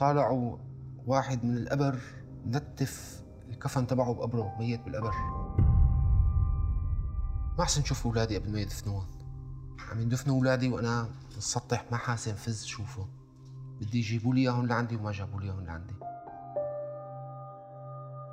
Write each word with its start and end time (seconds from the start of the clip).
طالعوا 0.00 0.56
واحد 1.06 1.44
من 1.44 1.56
القبر 1.56 1.98
نتف 2.46 3.22
الكفن 3.48 3.86
تبعه 3.86 4.14
بقبره 4.14 4.56
ميت 4.58 4.80
بالقبر 4.80 5.12
ما 7.58 7.62
أحسن 7.64 7.84
شوف 7.84 8.06
أولادي 8.06 8.38
قبل 8.38 8.52
ما 8.52 8.60
يدفنون. 8.60 9.06
عم 9.90 10.00
يدفنوا 10.00 10.36
أولادي 10.36 10.68
وأنا 10.68 11.08
بالسطح 11.34 11.84
ما 11.90 11.96
حاسن 11.96 12.34
فز 12.34 12.64
شوفهم 12.64 13.08
بدي 13.80 13.98
يجيبوا 13.98 14.34
لي 14.34 14.40
إياهم 14.40 14.66
لعندي 14.66 14.96
وما 14.96 15.12
جابوا 15.12 15.40
لي 15.40 15.46
إياهم 15.46 15.64
لعندي. 15.64 15.94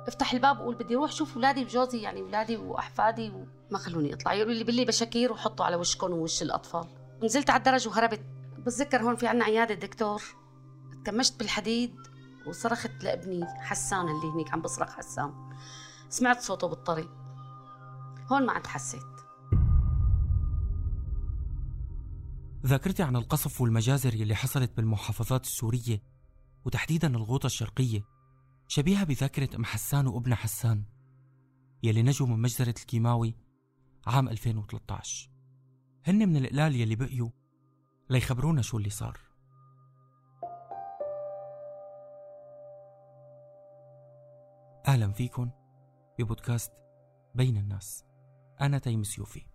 افتح 0.08 0.32
الباب 0.32 0.60
وقول 0.60 0.74
بدي 0.74 0.96
أروح 0.96 1.12
شوف 1.12 1.34
أولادي 1.34 1.64
وجوزي 1.64 2.02
يعني 2.02 2.20
أولادي 2.20 2.56
وأحفادي 2.56 3.30
وما 3.30 3.78
خلوني 3.78 4.14
أطلع. 4.14 4.34
يقولوا 4.34 4.54
لي 4.54 4.64
باللي 4.64 4.84
بشاكير 4.84 5.32
وحطوا 5.32 5.66
على 5.66 5.76
وشكم 5.76 6.12
ووش 6.12 6.42
الأطفال. 6.42 6.86
نزلت 7.22 7.50
على 7.50 7.58
الدرج 7.58 7.88
وهربت. 7.88 8.20
بتذكر 8.58 9.02
هون 9.02 9.16
في 9.16 9.26
عنا 9.26 9.44
عيادة 9.44 9.74
دكتور. 9.74 10.37
تكمشت 11.04 11.38
بالحديد 11.38 11.94
وصرخت 12.46 12.90
لابني 13.02 13.44
حسان 13.46 14.08
اللي 14.08 14.32
هنيك 14.34 14.52
عم 14.52 14.62
بصرخ 14.62 14.90
حسان. 14.90 15.32
سمعت 16.08 16.40
صوته 16.40 16.66
بالطريق. 16.66 17.10
هون 18.32 18.46
ما 18.46 18.52
عاد 18.52 18.66
حسيت. 18.66 19.02
ذاكرتي 22.66 23.02
عن 23.02 23.16
القصف 23.16 23.60
والمجازر 23.60 24.14
يلي 24.14 24.34
حصلت 24.34 24.76
بالمحافظات 24.76 25.44
السورية 25.44 26.02
وتحديدا 26.64 27.08
الغوطة 27.16 27.46
الشرقية 27.46 28.04
شبيهة 28.68 29.04
بذاكرة 29.04 29.56
أم 29.56 29.64
حسان 29.64 30.06
وابن 30.06 30.34
حسان 30.34 30.84
يلي 31.82 32.02
نجوا 32.02 32.26
من 32.26 32.42
مجزرة 32.42 32.68
الكيماوي 32.68 33.34
عام 34.06 34.28
2013 34.28 35.30
هن 36.04 36.28
من 36.28 36.36
القلال 36.36 36.74
يلي 36.76 36.96
بقيوا 36.96 37.30
ليخبرونا 38.10 38.62
شو 38.62 38.78
اللي 38.78 38.90
صار. 38.90 39.27
أهلا 44.88 45.12
فيكن 45.12 45.50
ببودكاست 46.18 46.72
بين 47.34 47.56
الناس. 47.56 48.04
أنا 48.60 48.78
تيم 48.78 49.02
سيوفي 49.02 49.46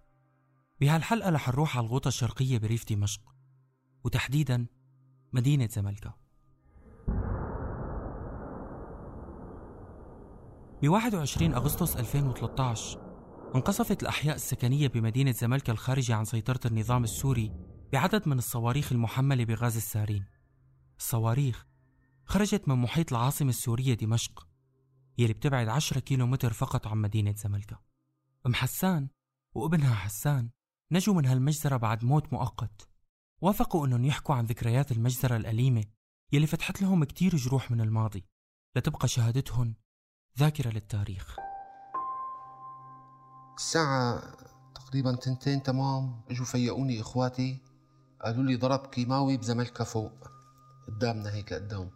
بهالحلقة 0.82 1.30
رح 1.30 1.50
نروح 1.50 1.78
على 1.78 1.86
الغوطة 1.86 2.08
الشرقية 2.08 2.58
بريف 2.58 2.94
دمشق 2.94 3.22
وتحديدا 4.04 4.66
مدينة 5.34 5.68
زملكة 5.68 6.16
ب 10.82 10.88
21 10.88 11.54
أغسطس 11.54 11.96
2013 11.96 13.00
انقصفت 13.56 14.04
الأحياء 14.04 14.36
السكنية 14.36 14.88
بمدينة 14.88 15.32
زملكة 15.32 15.72
الخارجة 15.72 16.16
عن 16.16 16.26
سيطرة 16.26 16.60
النظام 16.66 17.04
السوري 17.04 17.52
بعدد 17.94 18.28
من 18.28 18.38
الصواريخ 18.38 18.92
المحملة 18.92 19.46
بغاز 19.46 19.76
السارين 19.76 20.26
الصواريخ 20.98 21.66
خرجت 22.26 22.68
من 22.68 22.76
محيط 22.76 23.14
العاصمة 23.14 23.50
السورية 23.50 23.94
دمشق 23.94 24.53
يلي 25.18 25.34
بتبعد 25.34 25.68
10 25.68 26.00
كيلو 26.00 26.28
متر 26.28 26.54
فقط 26.54 26.88
عن 26.88 26.98
مدينة 26.98 27.36
زملكة 27.36 27.80
أم 28.46 28.54
حسان 28.54 29.08
وابنها 29.56 29.96
حسان 29.96 30.50
نجوا 30.92 31.16
من 31.16 31.26
هالمجزرة 31.26 31.78
بعد 31.78 32.06
موت 32.06 32.34
مؤقت. 32.34 32.90
وافقوا 33.42 33.88
أنهم 33.88 34.06
يحكوا 34.06 34.36
عن 34.36 34.46
ذكريات 34.46 34.92
المجزرة 34.92 35.36
الأليمة 35.36 35.84
يلي 36.32 36.48
فتحت 36.48 36.82
لهم 36.82 37.04
كتير 37.04 37.36
جروح 37.36 37.72
من 37.72 37.82
الماضي 37.82 38.26
لتبقى 38.76 39.08
شهادتهم 39.08 39.76
ذاكرة 40.40 40.70
للتاريخ. 40.70 41.36
الساعة 43.58 44.22
تقريبا 44.76 45.16
تنتين 45.16 45.64
تمام 45.64 46.22
إجوا 46.30 46.46
فيقوني 46.46 47.02
إخواتي 47.02 47.62
قالوا 48.24 48.44
لي 48.44 48.56
ضرب 48.56 48.88
كيماوي 48.88 49.38
بزملكة 49.38 49.84
فوق 49.84 50.28
قدامنا 50.88 51.34
هيك 51.34 51.54
قدام 51.54 51.92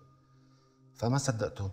فما 0.96 1.18
صدقتهم. 1.18 1.72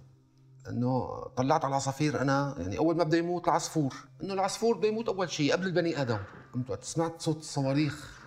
إنه 0.68 1.22
طلعت 1.36 1.64
على 1.64 1.70
العصافير 1.72 2.20
أنا 2.20 2.54
يعني 2.58 2.78
أول 2.78 2.96
ما 2.96 3.04
بده 3.04 3.18
يموت 3.18 3.48
العصفور. 3.48 3.94
إنه 4.22 4.34
العصفور 4.34 4.76
بده 4.76 4.88
يموت 4.88 5.08
أول 5.08 5.30
شيء 5.30 5.52
قبل 5.52 5.66
البني 5.66 6.02
آدم. 6.02 6.18
قمت 6.54 6.70
وقت 6.70 6.84
سمعت 6.84 7.22
صوت 7.22 7.36
الصواريخ. 7.36 8.20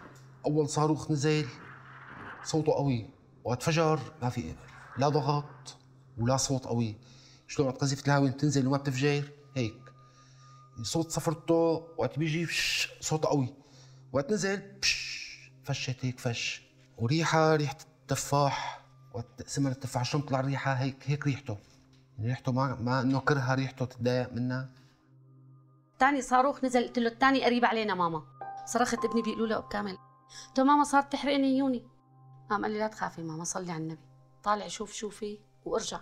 أول 0.46 0.70
صاروخ 0.70 1.12
نزل. 1.12 1.48
صوته 2.44 2.72
قوي. 2.74 3.10
وقت 3.44 3.64
فجر 3.64 4.00
ما 4.22 4.30
في 4.30 4.56
لا 4.98 5.10
ضغط 5.10 5.78
ولا 6.18 6.38
صوت 6.38 6.66
قوي. 6.66 6.96
شلون 7.48 7.68
وقت 7.68 7.82
قذيفة 7.82 8.04
الهواء 8.06 8.32
بتنزل 8.32 8.68
وما 8.68 8.78
بتفجر؟ 8.78 9.30
هيك. 9.56 9.82
صوت 10.82 11.12
صفرته 11.12 11.88
وقت 11.98 12.20
بيجي 12.20 12.48
صوت 13.02 13.26
قوي. 13.26 13.54
وقت 14.14 14.32
نزل 14.32 14.62
فشت 15.64 16.06
هيك 16.06 16.20
فش. 16.20 16.62
وريحة 16.98 17.56
ريحة 17.56 17.78
التفاح. 18.02 18.82
وقت 19.14 19.48
سمر 19.48 19.72
التفاح 19.72 20.06
شلون 20.06 20.24
طلع 20.24 20.40
الريحة؟ 20.40 20.74
هيك 20.74 21.04
هيك 21.06 21.28
ريحته. 21.28 21.58
ريحته 22.22 22.52
ما 22.52 22.76
ما 22.76 23.02
إنه 23.02 23.20
كرهها 23.20 23.56
ريحته 23.56 23.86
تتضايق 23.86 24.34
منها؟ 24.34 24.70
ثاني 26.00 26.22
صاروخ 26.22 26.64
نزل 26.64 26.88
قلت 26.88 27.00
له 27.00 27.08
الثاني 27.10 27.46
قريب 27.46 27.66
علينا 27.66 27.94
ماما. 27.94 28.24
صرخت 28.66 29.06
ابني 29.06 29.22
بيقولوا 29.22 29.48
له 29.48 29.62
كامل 29.62 29.98
قلت 30.48 30.58
له 30.58 30.64
ماما 30.64 30.84
صارت 30.84 31.12
تحرقني 31.12 31.48
عيوني 31.48 31.88
قام 32.50 32.62
قال 32.62 32.72
لي 32.72 32.80
لا 32.80 32.88
تخافي 32.88 33.24
ماما 33.24 33.44
صلي 33.44 33.72
على 33.72 33.84
النبي. 33.84 34.08
طالع 34.44 34.68
شوف 34.68 34.94
شوفي 34.94 35.40
وارجع. 35.66 36.00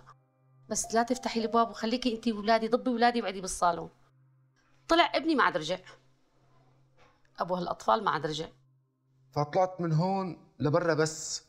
بس 0.68 0.94
لا 0.94 1.02
تفتحي 1.02 1.40
الابواب 1.40 1.70
وخليكي 1.70 2.16
انت 2.16 2.28
واولادي 2.28 2.68
ضبي 2.68 2.90
اولادي 2.90 3.22
وقعدي 3.22 3.40
بالصالون. 3.40 3.90
طلع 4.88 5.12
ابني 5.14 5.34
ما 5.34 5.44
عاد 5.44 5.56
رجع. 5.56 5.78
ابو 7.38 7.54
هالأطفال 7.54 8.04
ما 8.04 8.10
عاد 8.10 8.26
رجع. 8.26 8.48
فطلعت 9.32 9.80
من 9.80 9.92
هون 9.92 10.38
لبرا 10.58 10.94
بس. 10.94 11.44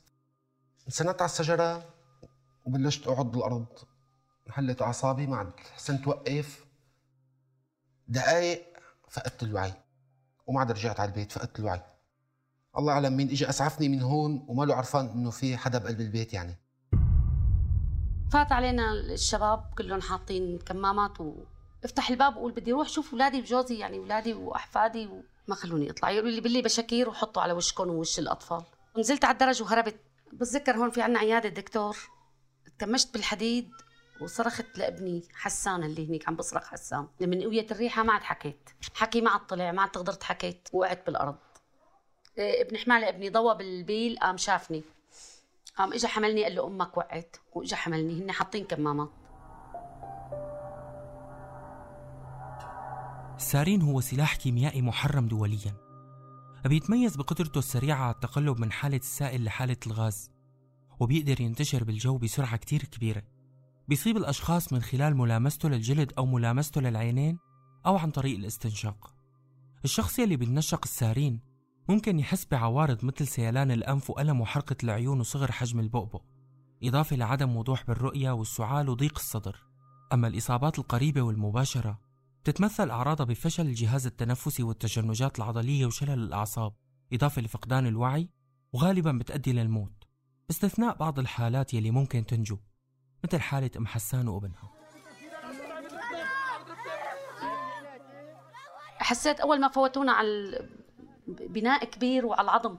انسندت 0.87 1.21
على 1.21 1.31
الشجرة 1.31 1.89
وبلشت 2.65 3.07
اقعد 3.07 3.31
بالارض 3.31 3.65
انحلت 4.47 4.81
أعصابي 4.81 5.27
ما 5.27 5.37
عاد 5.37 5.51
حسنت 5.75 6.03
توقف. 6.05 6.65
دقايق 8.07 8.63
فقدت 9.09 9.43
الوعي. 9.43 9.73
وما 10.47 10.59
عاد 10.59 10.71
رجعت 10.71 10.99
على 10.99 11.09
البيت 11.09 11.31
فقدت 11.31 11.59
الوعي. 11.59 11.81
الله 12.77 12.93
أعلم 12.93 13.17
مين 13.17 13.29
اجى 13.29 13.49
أسعفني 13.49 13.89
من 13.89 14.01
هون 14.01 14.45
وما 14.47 14.65
له 14.65 14.75
عرفان 14.75 15.07
إنه 15.07 15.29
في 15.29 15.57
حدا 15.57 15.77
بقلب 15.77 16.01
البيت 16.01 16.33
يعني. 16.33 16.55
فات 18.31 18.51
علينا 18.51 18.91
الشباب 18.91 19.73
كلهم 19.77 20.01
حاطين 20.01 20.59
كمامات 20.59 21.21
و 21.21 21.35
افتح 21.83 22.09
الباب 22.09 22.37
وقول 22.37 22.51
بدي 22.51 22.73
أروح 22.73 22.89
شوف 22.89 23.11
اولادي 23.11 23.39
وجوزي 23.39 23.77
يعني 23.77 23.97
اولادي 23.97 24.33
وأحفادي 24.33 25.07
وما 25.07 25.55
خلوني 25.55 25.89
اطلع 25.89 26.09
يقولوا 26.09 26.31
لي 26.31 26.41
باللي 26.41 26.61
بشاكير 26.61 27.09
وحطوا 27.09 27.41
على 27.41 27.53
وشكم 27.53 27.89
ووش 27.89 28.19
الأطفال. 28.19 28.63
نزلت 28.97 29.25
على 29.25 29.33
الدرج 29.33 29.61
وهربت. 29.61 29.99
بتذكر 30.33 30.77
هون 30.77 30.91
في 30.91 31.01
عنا 31.01 31.19
عيادة 31.19 31.49
دكتور. 31.49 31.97
تكمشت 32.77 33.13
بالحديد. 33.13 33.69
وصرخت 34.21 34.77
لابني 34.77 35.23
حسان 35.33 35.83
اللي 35.83 36.09
هنيك 36.09 36.27
عم 36.27 36.35
بصرخ 36.35 36.67
حسان. 36.67 37.07
من 37.21 37.41
قوية 37.41 37.67
الريحة 37.71 38.03
ما 38.03 38.13
عاد 38.13 38.23
حكيت. 38.23 38.69
حكي 38.95 39.21
ما 39.21 39.29
عاد 39.29 39.47
طلع 39.47 39.71
ما 39.71 39.81
عاد 39.81 39.89
قدرت 39.89 40.23
حكيت 40.23 40.69
وقعت 40.73 41.05
بالأرض. 41.05 41.37
إيه، 42.37 42.61
ابن 42.61 42.77
حمالة 42.77 43.09
ابني 43.09 43.29
ضوى 43.29 43.55
بالبيل 43.55 44.19
قام 44.19 44.37
شافني. 44.37 44.83
قام 45.77 45.93
اجى 45.93 46.07
حملني 46.07 46.43
قال 46.43 46.55
له 46.55 46.67
أمك 46.67 46.97
وقعت. 46.97 47.35
واجى 47.53 47.75
حملني. 47.75 48.23
هن 48.23 48.31
حاطين 48.31 48.65
كمامات. 48.65 49.09
السارين 53.35 53.81
هو 53.81 54.01
سلاح 54.01 54.35
كيميائي 54.35 54.81
محرم 54.81 55.27
دوليا. 55.27 55.73
بيتميز 56.65 57.15
بقدرته 57.15 57.59
السريعة 57.59 58.03
على 58.03 58.13
التقلب 58.13 58.59
من 58.59 58.71
حالة 58.71 58.97
السائل 58.97 59.43
لحالة 59.43 59.77
الغاز. 59.87 60.31
وبيقدر 60.99 61.41
ينتشر 61.41 61.83
بالجو 61.83 62.17
بسرعة 62.17 62.57
كتير 62.57 62.83
كبيرة. 62.83 63.23
بيصيب 63.87 64.17
الأشخاص 64.17 64.73
من 64.73 64.81
خلال 64.81 65.17
ملامسته 65.17 65.69
للجلد 65.69 66.13
أو 66.17 66.25
ملامسته 66.25 66.81
للعينين 66.81 67.39
أو 67.85 67.97
عن 67.97 68.11
طريق 68.11 68.37
الاستنشاق. 68.37 69.13
الشخص 69.85 70.19
يلي 70.19 70.35
بينشق 70.35 70.81
السارين 70.83 71.39
ممكن 71.89 72.19
يحس 72.19 72.47
بعوارض 72.51 73.05
مثل 73.05 73.27
سيلان 73.27 73.71
الأنف 73.71 74.09
وألم 74.09 74.41
وحرقة 74.41 74.75
العيون 74.83 75.19
وصغر 75.19 75.51
حجم 75.51 75.79
البؤبؤ 75.79 76.21
إضافة 76.83 77.15
لعدم 77.15 77.55
وضوح 77.55 77.85
بالرؤية 77.87 78.31
والسعال 78.31 78.89
وضيق 78.89 79.19
الصدر. 79.19 79.63
أما 80.13 80.27
الإصابات 80.27 80.79
القريبة 80.79 81.21
والمباشرة 81.21 81.99
تتمثل 82.43 82.89
أعراضها 82.89 83.25
بفشل 83.25 83.65
الجهاز 83.65 84.05
التنفسي 84.05 84.63
والتشنجات 84.63 85.37
العضلية 85.37 85.85
وشلل 85.85 86.23
الأعصاب 86.23 86.73
إضافة 87.13 87.41
لفقدان 87.41 87.87
الوعي 87.87 88.29
وغالبا 88.73 89.11
بتؤدي 89.11 89.53
للموت. 89.53 90.03
باستثناء 90.47 90.97
بعض 90.97 91.19
الحالات 91.19 91.73
يلي 91.73 91.91
ممكن 91.91 92.25
تنجو. 92.25 92.57
مثل 93.23 93.39
حالة 93.39 93.71
أم 93.77 93.87
حسان 93.87 94.27
وابنها؟ 94.27 94.71
حسيت 98.99 99.39
أول 99.39 99.59
ما 99.59 99.67
فوتونا 99.67 100.11
على 100.11 100.69
بناء 101.27 101.85
كبير 101.85 102.25
وعلى 102.25 102.41
العظم 102.41 102.77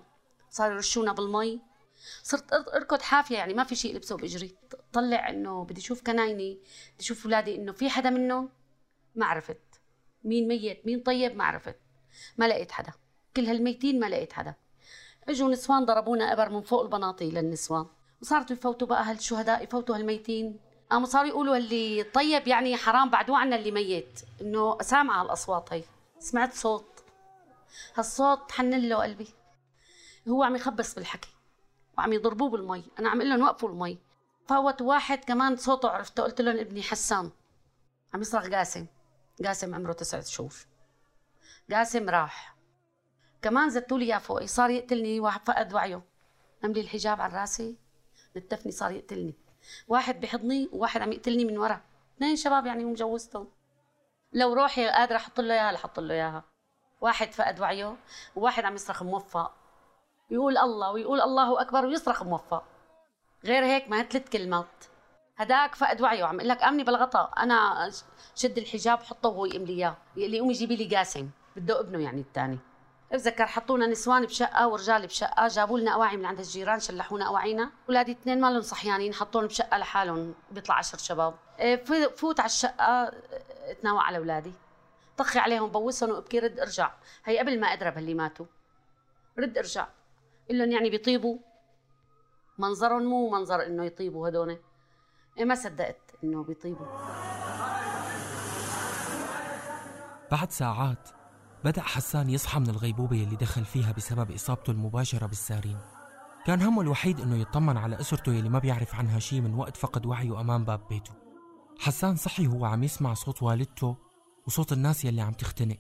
صاروا 0.51 0.75
يرشونا 0.75 1.13
بالمي. 1.13 1.61
صرت 2.23 2.53
أركض 2.53 3.03
حافية 3.03 3.37
يعني 3.37 3.55
ما 3.55 3.65
في 3.65 3.75
شيء 3.75 3.97
لبسه 3.97 4.17
بإجري. 4.17 4.57
طلع 4.93 5.29
إنه 5.29 5.65
بدي 5.65 5.81
أشوف 5.81 6.03
كنايني 6.03 6.55
بدي 6.95 7.01
أشوف 7.01 7.25
اولادي 7.25 7.55
إنه 7.55 7.73
في 7.73 7.91
حدا 7.91 8.11
منهم 8.11 8.49
ما 9.15 9.27
عرفت. 9.27 9.61
مين 10.25 10.49
ميت؟ 10.49 10.87
مين 10.87 11.01
طيب؟ 11.01 11.37
ما 11.37 11.45
عرفت. 11.45 11.79
ما 12.39 12.49
لقيت 12.49 12.73
حدا. 12.73 12.93
كل 13.37 13.47
هالميتين 13.47 14.01
ما 14.01 14.07
لقيت 14.07 14.33
حدا. 14.33 14.55
إجوا 15.29 15.49
نسوان 15.49 15.85
ضربونا 15.85 16.33
إبر 16.33 16.49
من 16.49 16.61
فوق 16.61 16.83
البناطيل 16.83 17.35
للنسوان. 17.35 17.87
وصاروا 18.23 18.47
يفوتوا 18.51 18.87
بقى 18.87 19.05
هالشهداء 19.05 19.65
يفوتوا 19.65 19.97
هالميتين. 19.97 20.61
قاموا 20.91 21.07
صاروا 21.07 21.29
يقولوا 21.29 21.57
اللي 21.57 22.03
طيب 22.03 22.49
يعني 22.49 22.77
حرام 22.77 23.11
بعدوه 23.11 23.39
عنا 23.39 23.57
اللي 23.57 23.71
ميت. 23.71 24.21
إنه 24.41 24.79
سامعة 24.83 25.23
هالأصوات 25.23 25.73
هي. 25.73 25.85
سمعت 26.19 26.55
صوت. 26.55 27.05
هالصوت 27.95 28.53
حنن 28.53 28.89
له 28.89 28.97
قلبي. 28.97 29.29
هو 30.29 30.43
عم 30.43 30.57
يخبص 30.57 30.95
بالحكي. 30.95 31.29
وعم 31.99 32.13
يضربوه 32.13 32.51
بالمي. 32.51 32.85
أنا 32.99 33.09
عم 33.11 33.21
أقول 33.21 33.31
لهم 33.31 33.43
وقفوا 33.43 33.69
المي. 33.69 33.99
فوت 34.47 34.83
واحد 34.83 35.25
كمان 35.25 35.57
صوته 35.57 35.89
عرفته. 35.91 36.23
قلت 36.23 36.41
لهم 36.41 36.59
ابني 36.59 36.83
حسان. 36.83 37.31
عم 38.15 38.21
يصرخ 38.21 38.49
قاسم. 38.49 38.87
قاسم 39.45 39.75
عمره 39.75 39.93
تسعة 39.93 40.25
شهور. 40.25 40.55
قاسم 41.71 42.09
راح. 42.09 42.57
كمان 43.43 43.71
زتوا 43.71 43.99
لي 43.99 44.05
إياه 44.05 44.19
فوقي 44.19 44.47
صار 44.47 44.71
يقتلني 44.71 45.21
واحد 45.21 45.41
فقد 45.45 45.75
وعيه. 45.75 46.03
نملي 46.65 46.81
الحجاب 46.81 47.21
على 47.21 47.41
راسي. 47.41 47.77
نتفني 48.39 48.73
صار 48.73 48.91
يقتلني. 48.91 49.35
واحد 49.89 50.21
بحضني 50.21 50.69
وواحد 50.73 51.03
عم 51.03 51.13
يقتلني 51.13 51.45
من 51.45 51.59
ورا. 51.59 51.81
اثنين 52.17 52.37
شباب 52.37 52.67
يعني 52.67 52.85
ومجوزتهم 52.85 53.49
لو 54.33 54.53
روحي 54.53 54.89
قادرة 54.89 55.17
أحط 55.17 55.41
له 55.41 55.55
إياها 55.55 55.73
لحط 55.73 56.01
له 56.01 56.15
إياها. 56.15 56.45
واحد 57.01 57.33
فقد 57.33 57.61
وعيه 57.61 57.97
وواحد 58.37 58.65
عم 58.65 58.75
يصرخ 58.75 59.03
موفق. 59.03 59.55
يقول 60.31 60.59
الله 60.59 60.93
ويقول 60.93 61.21
الله 61.21 61.61
أكبر 61.61 61.87
ويصرخ 61.87 62.23
موفق. 62.23 62.65
غير 63.45 63.65
هيك 63.65 63.89
ما 63.89 64.03
ثلاث 64.03 64.29
كلمات. 64.29 64.85
هداك 65.37 65.75
فقد 65.75 66.01
وعيه 66.01 66.25
عم 66.25 66.41
لك 66.41 66.63
أمني 66.63 66.85
بالغطاء. 66.85 67.33
أنا 67.37 67.91
شد 68.35 68.59
الحجاب 68.59 69.03
حطه 69.03 69.29
وهو 69.29 69.47
يقملي 69.47 69.73
إياه. 69.73 69.97
يقول 70.17 70.31
لي 70.31 70.41
قومي 70.41 70.53
جيبي 70.53 70.77
لي 70.77 70.97
قاسم. 70.97 71.31
بده 71.57 71.81
ابنه 71.81 72.03
يعني 72.03 72.21
الثاني. 72.21 72.59
بتذكر 73.13 73.47
حطونا 73.47 73.87
نسوان 73.87 74.25
بشقة 74.27 74.69
ورجال 74.69 75.07
بشقة 75.07 75.49
جابوا 75.49 75.79
لنا 75.79 75.95
أواعي 75.95 76.17
من 76.17 76.25
عند 76.27 76.39
الجيران 76.39 76.81
شلحونا 76.81 77.27
أواعينا. 77.27 77.71
اولادي 77.89 78.13
اثنين 78.13 78.41
ما 78.41 78.51
لهم 78.51 78.63
صحيانين 78.63 79.15
حطوهم 79.15 79.47
بشقة 79.47 79.79
لحالهم 79.79 80.35
بيطلع 80.51 80.75
عشر 80.75 80.99
شباب. 80.99 81.35
إيه، 81.59 81.85
فوت 82.17 82.41
على 82.41 82.47
الشقة 82.47 83.13
اتناوى 83.71 84.01
على 84.01 84.19
أولادي. 84.19 84.53
طخي 85.17 85.39
عليهم 85.39 85.69
بوسهم 85.69 86.11
وأبكي 86.11 86.39
رد 86.39 86.61
ارجع. 86.61 86.91
هي 87.25 87.39
قبل 87.39 87.61
ما 87.61 87.67
اضرب 87.67 87.99
اللي 87.99 88.15
ماتوا. 88.15 88.47
رد 89.39 89.59
ارجع. 89.59 89.87
قل 90.51 90.59
لهم 90.59 90.71
يعني 90.71 90.91
بيطيبوا. 90.91 91.39
منظرهم 92.59 93.03
مو 93.03 93.31
منظر 93.31 93.67
إنه 93.67 93.85
يطيبوا 93.85 94.29
هدول. 94.29 94.59
إيه 95.39 95.45
ما 95.45 95.55
صدقت 95.55 96.01
إنه 96.25 96.45
بيطيبوا. 96.45 96.87
بعد 100.31 100.51
ساعات 100.51 101.09
بدأ 101.65 101.83
حسان 101.83 102.31
يصحى 102.31 102.61
من 102.61 102.71
الغيبوبة 102.71 103.23
اللي 103.23 103.37
دخل 103.37 103.65
فيها 103.65 103.93
بسبب 103.93 104.31
إصابته 104.31 104.71
المباشرة 104.71 105.27
بالسارين. 105.27 105.79
كان 106.47 106.63
همه 106.63 106.83
الوحيد 106.83 107.21
إنه 107.21 107.37
يطمن 107.37 107.77
على 107.77 108.01
أسرته 108.01 108.33
يلي 108.33 108.49
ما 108.49 108.59
بيعرف 108.59 108.95
عنها 108.95 109.19
شي 109.19 109.41
من 109.41 109.55
وقت 109.55 109.77
فقد 109.77 110.07
وعيه 110.07 110.41
أمام 110.41 110.65
باب 110.65 110.89
بيته. 110.89 111.13
حسان 111.79 112.17
صحي 112.17 112.47
وهو 112.47 112.65
عم 112.65 112.83
يسمع 112.85 113.15
صوت 113.15 113.43
والدته 113.43 113.97
وصوت 114.47 114.73
الناس 114.73 115.05
يلي 115.05 115.21
عم 115.21 115.33
تختنق 115.33 115.77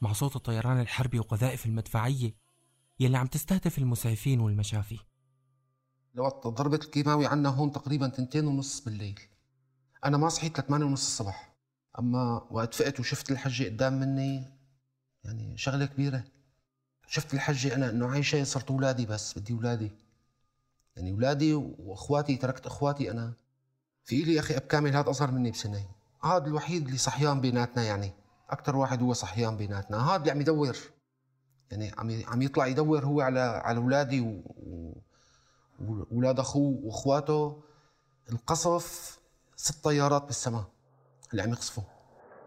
مع 0.00 0.12
صوت 0.12 0.36
الطيران 0.36 0.80
الحربي 0.80 1.18
وقذائف 1.18 1.66
المدفعية 1.66 2.34
يلي 3.00 3.18
عم 3.18 3.26
تستهدف 3.26 3.78
المسعفين 3.78 4.40
والمشافي. 4.40 4.98
لوقت 6.14 6.46
ضربت 6.46 6.84
الكيماوي 6.84 7.26
عنا 7.26 7.48
هون 7.48 7.72
تقريبا 7.72 8.08
تنتين 8.08 8.46
ونص 8.46 8.84
بالليل. 8.84 9.20
أنا 10.04 10.16
ما 10.16 10.28
صحيت 10.28 10.60
لثمانية 10.60 10.84
ونص 10.86 11.06
الصبح 11.06 11.56
أما 11.98 12.46
وقت 12.50 12.74
فقت 12.74 13.00
وشفت 13.00 13.30
الحجة 13.30 13.64
قدام 13.64 14.00
مني 14.00 14.57
يعني 15.24 15.58
شغلة 15.58 15.86
كبيرة. 15.86 16.24
شفت 17.08 17.34
الحجة 17.34 17.74
أنا 17.74 17.90
انه 17.90 18.10
عايشه 18.10 18.44
صرت 18.44 18.70
أولادي 18.70 19.06
بس 19.06 19.38
بدي 19.38 19.52
أولادي. 19.52 19.92
يعني 20.96 21.12
أولادي 21.12 21.54
وأخواتي 21.54 22.36
تركت 22.36 22.66
أخواتي. 22.66 23.10
أنا 23.10 23.32
في 24.04 24.22
لي 24.22 24.38
أخي 24.40 24.56
أب 24.56 24.60
كامل 24.62 24.96
هذا 24.96 25.10
أصغر 25.10 25.30
مني 25.30 25.50
بسنة. 25.50 25.88
هذا 26.24 26.46
الوحيد 26.46 26.86
اللي 26.86 26.98
صحيان 26.98 27.40
بيناتنا 27.40 27.82
يعني. 27.82 28.12
أكثر 28.50 28.76
واحد 28.76 29.02
هو 29.02 29.12
صحيان 29.12 29.56
بيناتنا. 29.56 30.10
هذا 30.10 30.16
اللي 30.16 30.30
عم 30.30 30.40
يدور. 30.40 30.76
يعني 31.70 31.92
عم 31.98 32.22
عم 32.26 32.42
يطلع 32.42 32.66
يدور 32.66 33.04
هو 33.04 33.20
على 33.20 33.40
على 33.40 33.78
أولادي 33.78 34.42
واولاد 35.80 36.40
أخوه 36.40 36.80
وأخواته. 36.82 37.62
القصف 38.30 39.18
ست 39.56 39.84
طيارات 39.84 40.22
بالسماء 40.22 40.64
اللي 41.30 41.42
عم 41.42 41.50
يقصفوا. 41.50 41.82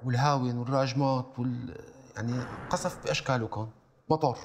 والهاون 0.03 0.57
والراجمات 0.57 1.39
وال 1.39 1.77
يعني 2.15 2.43
قصف 2.69 3.03
باشكاله 3.03 3.47
كان 3.47 3.67
مطر 4.09 4.37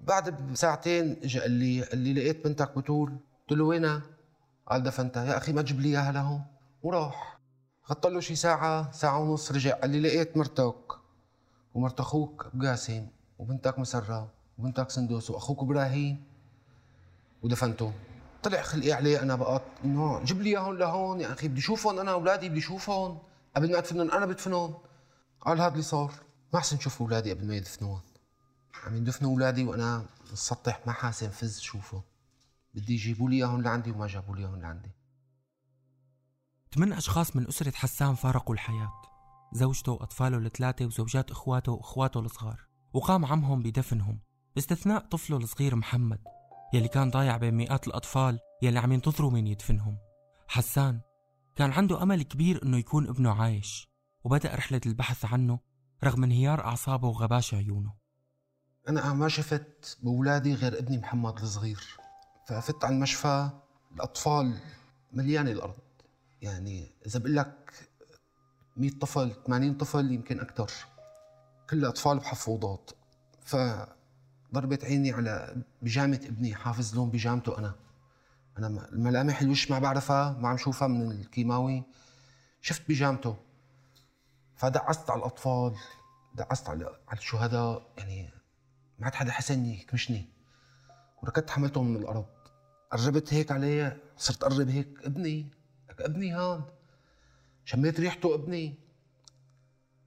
بعد 0.00 0.52
بساعتين 0.52 1.16
اجى 1.22 1.40
قال 1.40 1.50
لي 1.50 1.82
قال 1.82 1.98
لي 1.98 2.14
لقيت 2.14 2.44
بنتك 2.44 2.78
بتول 2.78 3.16
قلت 3.48 3.58
له 3.58 3.64
وينها؟ 3.64 4.02
قال 4.66 4.82
دفنتها 4.82 5.24
يا 5.24 5.36
أخي 5.36 5.52
ما 5.52 5.62
تجيب 5.62 5.80
لي 5.80 5.88
إياها 5.88 6.12
لهون. 6.12 6.42
وراح. 6.82 7.38
غطى 7.90 8.10
له 8.10 8.20
شي 8.20 8.34
ساعة 8.36 8.92
ساعة 8.92 9.18
ونص 9.18 9.52
رجع. 9.52 9.74
قال 9.74 9.90
لي 9.90 10.00
لقيت 10.00 10.36
مرتك. 10.36 10.92
ومرت 11.74 12.00
أخوك 12.00 12.46
بقاسم. 12.54 13.06
وبنتك 13.38 13.78
مسرة. 13.78 14.30
وبنتك 14.58 14.90
سندوس. 14.90 15.30
وأخوك 15.30 15.62
إبراهيم. 15.62 16.24
ودفنته. 17.42 17.92
طلع 18.42 18.62
خلقي 18.62 18.92
عليه 18.92 19.22
أنا 19.22 19.34
بقى 19.34 19.62
إنه 19.84 20.24
جيب 20.24 20.42
لي 20.42 20.50
اياهم 20.50 20.78
لهون. 20.78 21.20
يا 21.20 21.32
أخي 21.32 21.48
بدي 21.48 21.60
اشوفهم 21.60 21.98
أنا 21.98 22.12
أولادي 22.12 22.48
بدي 22.48 22.58
اشوفهم 22.58 23.18
قبل 23.56 23.72
ما 23.72 23.78
ادفنهم 23.78 24.10
أنا 24.10 24.26
بدفنهم 24.26 24.74
قال 25.40 25.60
هذا 25.60 25.72
اللي 25.72 25.82
صار. 25.82 26.12
ما 26.52 26.58
أحسن 26.58 26.76
نشوف 26.76 27.02
أولادي 27.02 27.32
قبل 27.32 27.46
ما 27.46 27.56
يدفنون. 27.56 28.00
عم 28.84 28.96
يدفنوا 28.96 29.30
أولادي 29.30 29.64
وأنا 29.64 30.06
مسطح 30.32 30.80
ما 30.86 30.92
حاسن 30.92 31.28
فز 31.30 31.60
شوفه. 31.60 32.02
بدي 32.74 32.94
يجيبوا 32.94 33.30
لي 33.30 33.36
إياهم 33.36 33.62
لعندي 33.62 33.90
وما 33.90 34.06
جابوا 34.06 34.36
لي 34.36 34.40
إياهم 34.40 34.60
لعندي. 34.60 34.90
ثمان 36.74 36.92
أشخاص 36.92 37.36
من 37.36 37.48
أسرة 37.48 37.70
حسان 37.70 38.14
فارقوا 38.14 38.54
الحياة. 38.54 38.92
زوجته 39.52 39.92
وأطفاله 39.92 40.38
الثلاثة 40.38 40.86
وزوجات 40.86 41.30
إخواته 41.30 41.72
وإخواته 41.72 42.20
الصغار. 42.20 42.60
وقام 42.92 43.24
عمهم 43.24 43.62
بدفنهم. 43.62 44.20
باستثناء 44.54 45.08
طفله 45.08 45.36
الصغير 45.36 45.76
محمد 45.76 46.18
يلي 46.74 46.88
كان 46.88 47.10
ضايع 47.10 47.36
بين 47.36 47.54
مئات 47.54 47.86
الأطفال 47.88 48.38
يلي 48.62 48.78
عم 48.78 48.92
ينتظروا 48.92 49.30
من 49.30 49.46
يدفنهم. 49.46 49.98
حسان 50.48 51.00
كان 51.56 51.72
عنده 51.72 52.02
أمل 52.02 52.22
كبير 52.22 52.62
إنه 52.62 52.76
يكون 52.76 53.08
ابنه 53.08 53.42
عايش 53.42 53.88
وبدأ 54.24 54.54
رحلة 54.54 54.80
البحث 54.86 55.24
عنه 55.24 55.58
رغم 56.04 56.24
انهيار 56.24 56.64
أعصابه 56.64 57.08
وغباش 57.08 57.54
عيونه 57.54 57.94
أنا 58.88 59.12
ما 59.12 59.28
شفت 59.28 59.98
بأولادي 60.02 60.54
غير 60.54 60.78
ابني 60.78 60.98
محمد 60.98 61.40
الصغير 61.40 61.96
ففت 62.46 62.84
على 62.84 62.94
المشفى 62.94 63.50
الأطفال 63.94 64.58
مليانة 65.12 65.50
الأرض. 65.50 65.78
يعني 66.42 66.90
إذا 67.06 67.18
بقول 67.18 67.36
لك 67.36 67.72
100 68.76 68.90
طفل 68.90 69.32
80 69.46 69.74
طفل 69.74 70.12
يمكن 70.12 70.40
أكثر 70.40 70.70
كل 71.70 71.84
أطفال 71.84 72.18
بحفوضات 72.18 72.90
فضربت 73.40 74.84
عيني 74.84 75.12
على 75.12 75.62
بيجامة 75.82 76.20
ابني 76.24 76.54
حافظ 76.54 76.94
لون 76.94 77.10
بيجامته 77.10 77.58
أنا. 77.58 77.74
أنا 78.58 78.88
الملامح 78.92 79.40
الوش 79.40 79.70
ما 79.70 79.78
بعرفها 79.78 80.32
ما 80.32 80.48
عم 80.48 80.56
شوفها 80.56 80.88
من 80.88 81.12
الكيماوي. 81.12 81.84
شفت 82.60 82.88
بيجامته. 82.88 83.36
فدعست 84.60 85.10
على 85.10 85.18
الأطفال 85.18 85.74
دعست 86.34 86.68
على 86.68 86.96
الشهداء 87.12 87.92
يعني 87.98 88.30
ما 88.98 89.04
عاد 89.04 89.14
حدا 89.14 89.30
حسني 89.30 89.76
كمشني. 89.76 90.28
وركضت 91.22 91.50
حملتهم 91.50 91.86
من 91.86 91.96
الأرض. 91.96 92.26
قربت 92.92 93.34
هيك 93.34 93.52
عليه 93.52 94.02
صرت 94.16 94.44
قرب 94.44 94.68
هيك 94.68 94.98
ابني 95.04 95.50
ابني 96.00 96.32
هان 96.32 96.64
شميت 97.64 98.00
ريحته 98.00 98.34
ابني. 98.34 98.78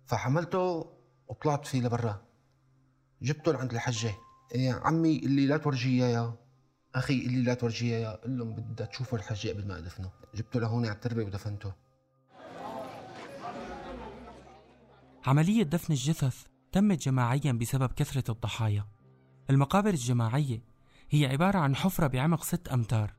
فحملته 0.05 0.93
وطلعت 1.27 1.67
فيه 1.67 1.81
لبرا. 1.81 2.21
جبته 3.21 3.51
لعند 3.51 3.73
الحجة. 3.73 4.15
إيه 4.55 4.73
عمي 4.73 5.17
اللي 5.17 5.45
لا 5.45 5.57
تورجيه 5.57 6.05
اياه 6.05 6.37
أخي 6.95 7.13
اللي 7.13 7.41
لا 7.41 7.53
تورجيه 7.53 7.97
اياه 7.97 8.15
قل 8.15 8.37
لهم 8.37 8.55
بدها 8.55 8.87
تشوفوا 8.87 9.17
الحجة 9.17 9.49
قبل 9.49 9.67
ما 9.67 9.77
أدفنه. 9.77 10.11
جبته 10.35 10.59
لهون 10.59 10.85
على 10.85 10.95
التربة 10.95 11.23
ودفنته. 11.23 11.82
عملية 15.25 15.63
دفن 15.63 15.93
الجثث 15.93 16.43
تمت 16.71 17.03
جماعيا 17.03 17.51
بسبب 17.51 17.91
كثرة 17.91 18.31
الضحايا. 18.31 18.87
المقابر 19.49 19.89
الجماعية 19.89 20.63
هي 21.09 21.25
عبارة 21.25 21.57
عن 21.57 21.75
حفرة 21.75 22.07
بعمق 22.07 22.43
ست 22.43 22.67
أمتار 22.67 23.13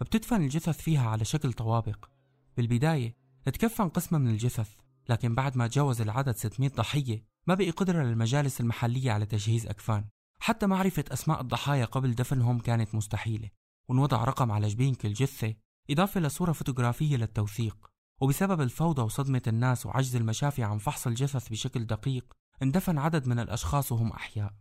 بتدفن 0.00 0.42
الجثث 0.42 0.80
فيها 0.80 1.08
على 1.08 1.24
شكل 1.24 1.52
طوابق. 1.52 2.08
بالبداية 2.56 3.16
تكفن 3.44 3.88
قسمة 3.88 4.18
من 4.18 4.28
الجثث 4.28 4.70
لكن 5.08 5.34
بعد 5.34 5.56
ما 5.56 5.66
تجاوز 5.66 6.00
العدد 6.00 6.36
600 6.36 6.70
ضحية 6.70 7.24
ما 7.46 7.54
بقي 7.54 7.70
قدرة 7.70 8.02
للمجالس 8.02 8.60
المحلية 8.60 9.12
على 9.12 9.26
تجهيز 9.26 9.66
أكفان. 9.66 10.04
حتى 10.40 10.66
معرفة 10.66 11.04
أسماء 11.08 11.40
الضحايا 11.40 11.84
قبل 11.84 12.14
دفنهم 12.14 12.58
كانت 12.58 12.94
مستحيلة 12.94 13.48
ونوضع 13.88 14.24
رقم 14.24 14.52
على 14.52 14.68
جبين 14.68 14.94
كل 14.94 15.12
جثة 15.12 15.54
إضافة 15.90 16.20
لصورة 16.20 16.52
فوتوغرافية 16.52 17.16
للتوثيق. 17.16 17.89
وبسبب 18.20 18.60
الفوضى 18.60 19.02
وصدمة 19.02 19.42
الناس 19.46 19.86
وعجز 19.86 20.16
المشافي 20.16 20.62
عن 20.62 20.78
فحص 20.78 21.06
الجثث 21.06 21.48
بشكل 21.48 21.86
دقيق 21.86 22.24
اندفن 22.62 22.98
عدد 22.98 23.26
من 23.26 23.38
الأشخاص 23.38 23.92
وهم 23.92 24.12
أحياء. 24.12 24.52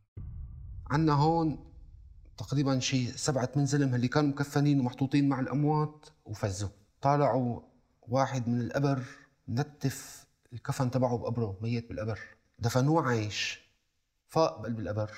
عنا 0.88 1.13
هون 1.13 1.72
تقريبا 2.38 2.80
شي 2.80 3.06
سبعة 3.06 3.50
من 3.56 3.66
زلم 3.66 3.96
اللي 3.96 4.08
كانوا 4.08 4.30
مكفنين 4.30 4.80
ومحطوطين 4.80 5.30
مع 5.30 5.39
الأموات 5.39 6.06
وفزوا. 6.25 6.70
طالعوا 7.01 7.62
واحد 8.01 8.50
من 8.50 8.62
القبر 8.62 9.04
نتف 9.50 10.25
الكفن 10.54 10.92
تبعه 10.92 11.18
بقبره 11.18 11.58
ميت 11.62 11.89
بالقبر. 11.89 12.20
دفنوه 12.60 13.04
عايش 13.04 13.60
فاق 14.28 14.62
بقلب 14.62 14.80
القبر 14.80 15.12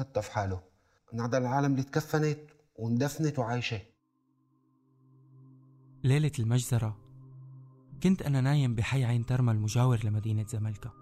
نتف 0.00 0.28
حاله. 0.28 0.60
نعدى 1.12 1.36
العالم 1.36 1.72
اللي 1.72 1.82
تكفنت 1.82 2.40
واندفنت 2.76 3.38
وعايشة. 3.38 3.82
ليلة 6.04 6.32
المجزرة 6.38 7.07
كنت 8.02 8.22
أنا 8.22 8.40
نايم 8.40 8.74
بحي 8.74 9.04
عين 9.04 9.26
ترمى 9.26 9.52
المجاور 9.52 10.04
لمدينة 10.04 10.46
زملكة 10.48 10.92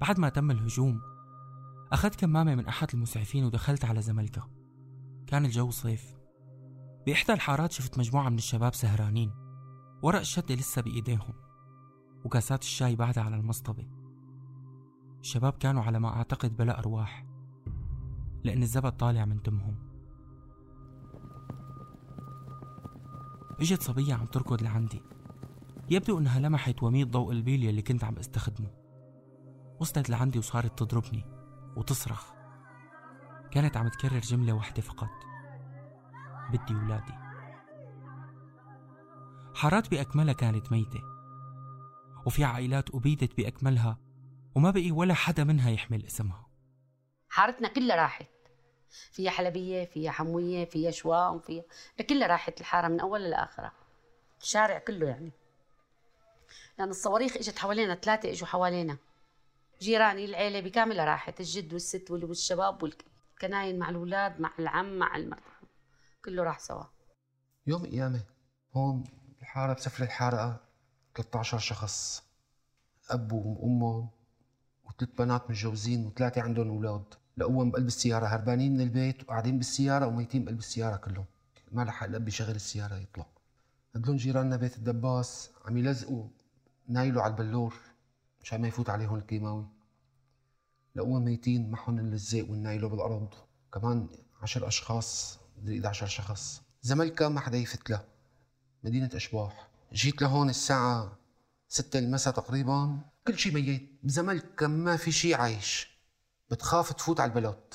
بعد 0.00 0.20
ما 0.20 0.28
تم 0.28 0.50
الهجوم 0.50 1.00
أخذت 1.92 2.14
كمامة 2.14 2.54
من 2.54 2.66
أحد 2.66 2.88
المسعفين 2.94 3.44
ودخلت 3.44 3.84
على 3.84 4.02
زملكة 4.02 4.48
كان 5.26 5.44
الجو 5.44 5.70
صيف. 5.70 6.16
بإحدى 7.06 7.32
الحارات 7.32 7.72
شفت 7.72 7.98
مجموعة 7.98 8.28
من 8.28 8.38
الشباب 8.38 8.74
سهرانين. 8.74 9.30
ورق 10.02 10.18
الشدة 10.18 10.54
لسه 10.54 10.82
بإيديهم. 10.82 11.34
وكاسات 12.24 12.62
الشاي 12.62 12.96
بعدها 12.96 13.24
على 13.24 13.36
المصطبة. 13.36 13.88
الشباب 15.20 15.52
كانوا 15.52 15.82
على 15.82 15.98
ما 15.98 16.08
أعتقد 16.08 16.56
بلا 16.56 16.78
أرواح. 16.78 17.26
لأن 18.44 18.62
الزبد 18.62 18.92
طالع 18.92 19.24
من 19.24 19.42
تمهم. 19.42 19.76
إجت 23.60 23.82
صبية 23.82 24.14
عم 24.14 24.26
تركض 24.26 24.62
لعندي. 24.62 25.02
يبدو 25.90 26.18
إنها 26.18 26.40
لمحت 26.40 26.82
وميض 26.82 27.10
ضوء 27.10 27.32
البيليا 27.32 27.70
اللي 27.70 27.82
كنت 27.82 28.04
عم 28.04 28.18
استخدمه. 28.18 28.70
وصلت 29.80 30.10
لعندي 30.10 30.38
وصارت 30.38 30.78
تضربني 30.78 31.24
وتصرخ. 31.76 32.32
كانت 33.50 33.76
عم 33.76 33.88
تكرر 33.88 34.18
جملة 34.18 34.52
واحدة 34.52 34.82
فقط. 34.82 35.08
بدي 36.50 36.74
ولادي 36.74 37.12
حارات 39.54 39.90
بأكملها 39.90 40.34
كانت 40.34 40.72
ميتة. 40.72 41.02
وفي 42.26 42.44
عائلات 42.44 42.94
أبيدت 42.94 43.36
بأكملها 43.36 43.98
وما 44.54 44.70
بقي 44.70 44.90
ولا 44.90 45.14
حدا 45.14 45.44
منها 45.44 45.70
يحمل 45.70 46.06
اسمها. 46.06 46.46
حارتنا 47.28 47.68
كلها 47.68 47.96
راحت. 47.96 48.26
فيها 49.12 49.30
حلبية 49.30 49.84
فيها 49.84 50.10
حموية 50.10 50.64
فيها 50.64 50.90
شوام 50.90 51.38
فيها 51.38 51.64
كلها 52.08 52.28
راحت 52.28 52.60
الحارة 52.60 52.88
من 52.88 53.00
أولها 53.00 53.28
لآخرها. 53.28 53.72
الشارع 54.40 54.78
كله 54.78 55.06
يعني. 55.06 55.32
لأن 56.78 56.88
الصواريخ 56.88 57.36
إجت 57.36 57.58
حوالينا 57.58 57.94
ثلاثة 57.94 58.30
إجوا 58.30 58.46
حوالينا. 58.46 58.96
جيراني 59.80 60.24
العيلة 60.24 60.60
بكاملها 60.60 61.04
راحت 61.04 61.40
الجد 61.40 61.72
والست 61.72 62.10
والشباب 62.10 62.82
والكناين 62.82 63.78
مع 63.78 63.90
الأولاد 63.90 64.40
مع 64.40 64.52
العم 64.58 64.98
مع 64.98 65.16
المرحوم 65.16 65.68
كله 66.24 66.42
راح 66.42 66.58
سوا. 66.58 66.84
يوم 67.66 67.86
قيامة 67.86 68.20
هون 68.74 69.04
الحارة 69.42 69.72
بسفل 69.72 70.02
الحارة 70.02 70.60
13 71.14 71.58
شخص 71.58 72.22
أب 73.10 73.32
وأمهم 73.32 74.08
وثلاث 74.84 75.10
بنات 75.18 75.50
متجوزين 75.50 76.06
وثلاثة 76.06 76.42
عندهم 76.42 76.68
أولاد. 76.68 77.04
لقوهم 77.36 77.70
بقلب 77.70 77.86
السيارة 77.86 78.26
هربانين 78.26 78.74
من 78.74 78.80
البيت 78.80 79.22
وقاعدين 79.22 79.58
بالسيارة 79.58 80.06
وميتين 80.06 80.44
بقلب 80.44 80.58
السيارة 80.58 80.96
كلهم. 80.96 81.24
ما 81.72 81.82
لحق 81.82 82.06
الأب 82.06 82.28
يشغل 82.28 82.54
السيارة 82.54 82.96
يطلع. 82.96 83.26
هدول 83.94 84.16
جيراننا 84.16 84.56
بيت 84.56 84.76
الدباس 84.76 85.50
عم 85.64 85.78
يلزقوا 85.78 86.28
نايلو 86.88 87.22
على 87.22 87.30
البلور 87.30 87.74
مشان 88.42 88.60
ما 88.60 88.68
يفوت 88.68 88.90
عليهم 88.90 89.16
الكيماوي. 89.16 89.66
لقوهم 90.94 91.24
ميتين 91.24 91.70
معهم 91.70 91.98
اللزاق 91.98 92.50
والنايلو 92.50 92.88
بالأرض. 92.88 93.34
كمان 93.74 94.08
عشر 94.42 94.68
أشخاص 94.68 95.38
مدري 95.58 95.76
11 95.76 96.06
شخص. 96.06 96.62
زملكا 96.82 97.28
ما 97.28 97.40
حدا 97.40 97.58
يفت 97.58 97.90
له. 97.90 98.04
مدينة 98.84 99.10
أشباح. 99.14 99.68
جيت 99.92 100.22
لهون 100.22 100.50
الساعة 100.50 101.18
ستة 101.68 101.98
المساء 101.98 102.34
تقريبا. 102.34 103.00
كل 103.26 103.38
شيء 103.38 103.54
ميت. 103.54 103.90
بزملكا 104.02 104.66
ما 104.66 104.96
في 104.96 105.12
شيء 105.12 105.36
عايش. 105.36 105.98
بتخاف 106.50 106.92
تفوت 106.92 107.20
على 107.20 107.28
البلد. 107.28 107.74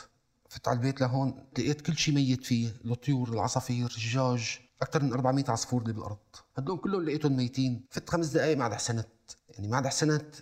فت 0.50 0.68
على 0.68 0.78
البيت 0.78 1.02
لهون 1.02 1.48
لقيت 1.58 1.82
كل 1.82 1.98
شيء 1.98 2.16
ميت 2.16 2.46
فيه. 2.46 2.74
الطيور 2.86 3.34
العصافير 3.34 3.86
الدجاج 3.86 4.60
أكثر 4.82 5.04
من 5.04 5.14
400 5.14 5.46
عصفور 5.48 5.82
اللي 5.82 5.94
بالارض 5.94 6.18
هدول 6.58 6.78
كلهم 6.78 7.04
لقيتهم 7.04 7.38
ميتين. 7.38 7.86
فت 7.90 8.10
خمس 8.10 8.28
دقائق 8.28 8.62
عاد 8.62 8.74
حسنت 8.74 9.08
يعني 9.50 9.76
عاد 9.76 9.88
حسنت 9.88 10.36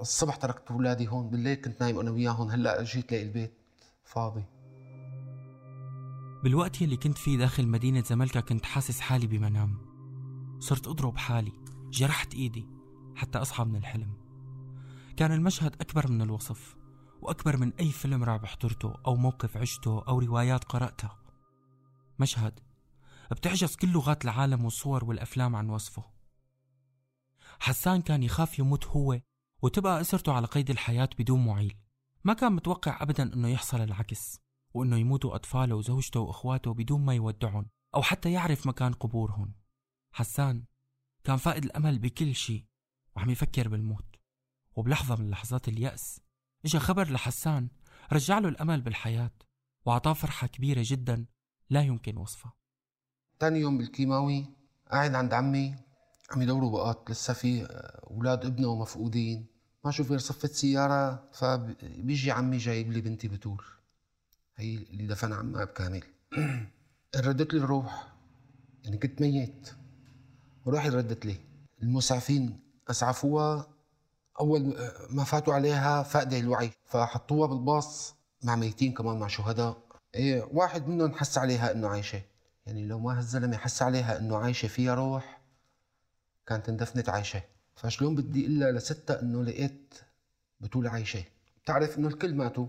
الصبح 0.00 0.36
تركت 0.36 0.70
اولادي 0.70 1.08
هون. 1.08 1.30
بالليل 1.30 1.54
كنت 1.54 1.80
نايم 1.80 1.98
أنا 1.98 2.10
وياهم 2.10 2.48
هلأ 2.48 2.82
جيت 2.82 3.12
لاقي 3.12 3.24
البيت 3.24 3.52
فاضي. 4.04 4.44
بالوقت 6.44 6.82
يلي 6.82 6.96
كنت 6.96 7.18
فيه 7.18 7.38
داخل 7.38 7.68
مدينة 7.68 8.02
زملكا 8.02 8.40
كنت 8.40 8.64
حاسس 8.64 9.00
حالي 9.00 9.26
بمنام. 9.26 9.78
صرت 10.60 10.86
أضرب 10.86 11.16
حالي. 11.16 11.52
جرحت 11.90 12.34
إيدي. 12.34 12.68
حتى 13.14 13.38
أصحى 13.38 13.64
من 13.64 13.76
الحلم. 13.76 14.12
كان 15.16 15.32
المشهد 15.32 15.74
أكبر 15.80 16.10
من 16.10 16.22
الوصف 16.22 16.76
وأكبر 17.20 17.56
من 17.56 17.72
أي 17.80 17.90
فيلم 17.90 18.24
رعب 18.24 18.46
حضرته 18.46 18.94
أو 19.06 19.16
موقف 19.16 19.56
عشته 19.56 20.04
أو 20.08 20.18
روايات 20.18 20.64
قرأتها 20.64 21.18
مشهد 22.18 22.60
بتعجز 23.34 23.76
كل 23.76 23.88
لغات 23.88 24.24
العالم 24.24 24.64
والصور 24.64 25.04
والأفلام 25.04 25.56
عن 25.56 25.70
وصفه. 25.70 26.04
حسان 27.60 28.02
كان 28.02 28.22
يخاف 28.22 28.58
يموت 28.58 28.86
هو 28.86 29.20
وتبقى 29.62 30.00
أسرته 30.00 30.32
على 30.32 30.46
قيد 30.46 30.70
الحياة 30.70 31.08
بدون 31.18 31.44
معيل. 31.44 31.76
ما 32.24 32.32
كان 32.32 32.52
متوقع 32.52 33.02
أبدا 33.02 33.34
أنه 33.34 33.48
يحصل 33.48 33.80
العكس 33.80 34.40
وأنه 34.74 34.96
يموتوا 34.96 35.34
أطفاله 35.34 35.74
وزوجته 35.74 36.20
وإخواته 36.20 36.74
بدون 36.74 37.04
ما 37.04 37.14
يودعهم 37.14 37.66
أو 37.94 38.02
حتى 38.02 38.32
يعرف 38.32 38.66
مكان 38.66 38.92
قبورهم. 38.92 39.54
حسان 40.12 40.64
كان 41.24 41.36
فائد 41.36 41.64
الأمل 41.64 41.98
بكل 41.98 42.34
شيء 42.34 42.64
وعم 43.16 43.30
يفكر 43.30 43.68
بالموت. 43.68 44.16
وبلحظة 44.76 45.16
من 45.16 45.30
لحظات 45.30 45.68
اليأس 45.68 46.20
إجا 46.64 46.78
خبر 46.78 47.10
لحسان 47.12 47.68
رجع 48.12 48.38
له 48.38 48.48
الأمل 48.48 48.80
بالحياة 48.80 49.30
وأعطاه 49.86 50.12
فرحة 50.12 50.46
كبيرة 50.46 50.82
جدا 50.84 51.26
لا 51.70 51.82
يمكن 51.82 52.16
وصفها 52.16 52.52
تاني 53.40 53.60
يوم 53.60 53.78
بالكيماوي 53.78 54.46
قاعد 54.90 55.14
عند 55.14 55.34
عمي 55.34 55.74
عم 56.30 56.42
يدوروا 56.42 56.70
بقات 56.70 57.10
لسه 57.10 57.34
في 57.34 57.66
أولاد 58.10 58.44
ابنه 58.44 58.74
مفقودين. 58.74 59.46
ما 59.84 59.90
شوف 59.90 60.10
غير 60.10 60.18
صفة 60.18 60.48
سيارة 60.48 61.24
فبيجي 61.32 62.30
عمي 62.30 62.56
جايب 62.56 62.92
لي 62.92 63.00
بنتي 63.00 63.28
بتول 63.28 63.64
هي 64.56 64.74
اللي 64.74 65.06
دفن 65.06 65.32
عمها 65.32 65.64
بكامل. 65.64 66.02
ردت 67.26 67.54
لي 67.54 67.60
الروح. 67.60 68.12
يعني 68.84 68.98
كنت 68.98 69.20
ميت. 69.20 69.70
وروحي 70.66 70.88
ردت 70.88 71.26
لي. 71.26 71.36
المسعفين 71.82 72.60
أسعفوها. 72.90 73.66
أول 74.40 74.76
ما 75.10 75.24
فاتوا 75.24 75.54
عليها 75.54 76.02
فاقدة 76.02 76.38
الوعي. 76.38 76.70
فحطوها 76.84 77.48
بالباص 77.48 78.14
مع 78.42 78.56
ميتين 78.56 78.92
كمان 78.92 79.18
مع 79.18 79.26
شهداء. 79.26 79.76
إيه 80.14 80.48
واحد 80.52 80.88
منهم 80.88 81.14
حس 81.14 81.38
عليها 81.38 81.72
إنه 81.72 81.88
عايشة. 81.88 82.22
يعني 82.68 82.86
لو 82.86 82.98
ما 82.98 83.18
هالزلمه 83.18 83.56
حس 83.56 83.82
عليها 83.82 84.18
إنه 84.18 84.36
عايشة 84.36 84.68
فيها 84.68 84.94
روح 84.94 85.40
كانت 86.46 86.68
اندفنت 86.68 87.08
عايشة. 87.08 87.42
فشلون 87.76 88.14
بدي 88.14 88.46
إلا 88.46 88.72
لستة 88.72 89.20
إنه 89.22 89.44
لقيت 89.44 89.94
بتول 90.60 90.86
عايشة. 90.86 91.24
بتعرف 91.62 91.98
إنه 91.98 92.08
الكل 92.08 92.34
ماتوا. 92.34 92.66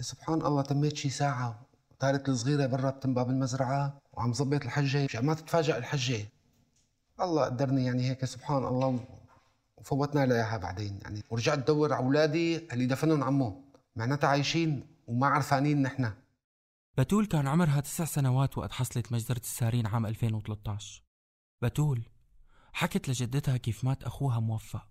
سبحان 0.00 0.42
الله 0.42 0.62
تميت 0.62 0.96
شي 0.96 1.10
ساعة. 1.10 1.60
طارت 1.98 2.28
الصغيرة 2.28 2.66
برا 2.66 2.90
بتنبع 2.90 3.22
بالمزرعه 3.22 3.98
وعم 4.12 4.32
زبط 4.32 4.62
الحجة. 4.62 5.20
ما 5.20 5.34
تتفاجئ 5.34 5.76
الحجة. 5.76 6.28
الله 7.20 7.44
قدرني 7.44 7.84
يعني 7.84 8.10
هيك 8.10 8.24
سبحان 8.24 8.64
الله 8.64 9.04
وفوتنا 9.76 10.26
لها 10.26 10.56
بعدين. 10.56 10.98
يعني 11.02 11.22
ورجعت 11.30 11.58
ادور 11.58 11.92
على 11.92 12.04
أولادي 12.04 12.72
اللي 12.72 12.86
دفنهم 12.86 13.24
عمو. 13.24 13.62
معناتها 13.96 14.28
عايشين 14.28 14.86
وما 15.06 15.26
عرفانين 15.26 15.82
نحن. 15.82 16.10
بتول 16.98 17.26
كان 17.26 17.46
عمرها 17.46 17.80
تسع 17.80 18.04
سنوات 18.04 18.58
وقت 18.58 18.72
حصلت 18.72 19.12
مجزرة 19.12 19.38
السارين 19.38 19.86
عام 19.86 20.06
2013 20.06 21.02
بتول 21.62 22.02
حكت 22.72 23.08
لجدتها 23.08 23.56
كيف 23.56 23.84
مات 23.84 24.04
أخوها 24.04 24.40
موفق 24.40 24.88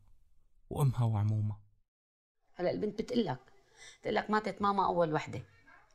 وأمها 0.70 1.04
وعمومها. 1.04 1.60
هلا 2.56 2.72
البنت 2.72 3.02
بتقلك 3.02 3.40
بتقلك 4.02 4.30
ماتت 4.30 4.62
ماما 4.62 4.86
أول 4.86 5.14
وحدة. 5.14 5.44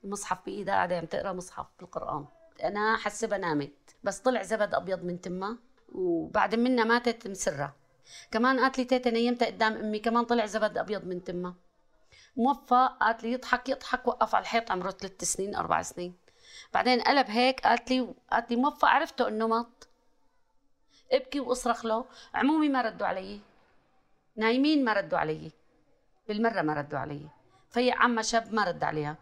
المصحف 0.05 0.39
بإيدها 0.47 0.75
قاعدة 0.75 0.99
عم 0.99 1.05
تقرأ 1.05 1.33
مصحف 1.33 1.67
بالقرآن. 1.79 2.27
أنا 2.65 2.97
حسبها 2.97 3.39
نامت 3.39 3.97
بس 4.05 4.19
طلع 4.19 4.43
زبد 4.43 4.75
أبيض 4.75 5.05
من 5.05 5.21
تمها 5.21 5.59
وبعد 5.93 6.55
منها 6.55 6.85
ماتت 6.85 7.29
مسرة. 7.29 7.77
كمان 8.31 8.61
قالت 8.61 8.79
لي 8.79 8.85
تيتا 8.85 9.11
نيمتها 9.11 9.47
قدام 9.47 9.73
أمي 9.73 9.99
كمان 9.99 10.25
طلع 10.25 10.47
زبد 10.47 10.79
أبيض 10.79 11.05
من 11.05 11.25
تمها. 11.25 11.55
موفق 12.37 12.99
قالت 12.99 13.23
لي 13.23 13.33
يضحك 13.33 13.69
يضحك 13.69 14.09
وقف 14.09 14.35
على 14.35 14.43
الحيط 14.43 14.71
عمره 14.71 14.91
ثلاث 14.91 15.25
سنين 15.25 15.55
أربع 15.55 15.83
سنين. 15.83 16.15
بعدين 16.75 17.01
قلب 17.01 17.27
هيك 17.31 17.61
قالت 17.61 17.91
لي 17.91 18.15
قالت 18.31 18.51
لي 18.51 18.57
موفق 18.57 18.89
عرفته 18.89 19.29
إنه 19.29 19.47
مات. 19.47 19.85
ابكي 21.13 21.41
وأصرخ 21.41 21.85
له 21.85 22.05
عمومي 22.35 22.69
ما 22.69 22.83
ردوا 22.83 23.07
علي. 23.07 23.41
نايمين 24.37 24.85
ما 24.85 24.93
ردوا 24.93 25.19
علي. 25.19 25.53
بالمرة 26.29 26.63
ما 26.63 26.75
ردوا 26.75 26.99
علي. 26.99 27.29
في 27.71 27.91
عمها 27.91 28.23
شاب 28.23 28.55
ما 28.55 28.65
رد 28.65 28.85
عليها. 28.85 29.17